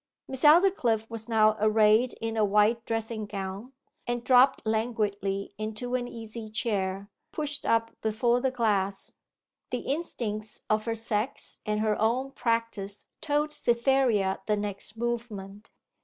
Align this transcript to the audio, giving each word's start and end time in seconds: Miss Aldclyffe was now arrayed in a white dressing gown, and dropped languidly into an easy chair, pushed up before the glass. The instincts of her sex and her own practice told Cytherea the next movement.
Miss 0.27 0.41
Aldclyffe 0.41 1.07
was 1.11 1.29
now 1.29 1.55
arrayed 1.59 2.13
in 2.19 2.35
a 2.35 2.43
white 2.43 2.83
dressing 2.85 3.27
gown, 3.27 3.71
and 4.07 4.23
dropped 4.23 4.65
languidly 4.65 5.51
into 5.59 5.93
an 5.93 6.07
easy 6.07 6.49
chair, 6.49 7.11
pushed 7.31 7.67
up 7.67 7.91
before 8.01 8.41
the 8.41 8.49
glass. 8.49 9.11
The 9.69 9.81
instincts 9.81 10.61
of 10.71 10.85
her 10.85 10.95
sex 10.95 11.59
and 11.67 11.81
her 11.81 12.01
own 12.01 12.31
practice 12.31 13.05
told 13.21 13.53
Cytherea 13.53 14.41
the 14.47 14.57
next 14.57 14.97
movement. 14.97 15.69